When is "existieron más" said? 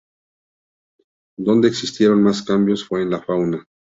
1.67-2.41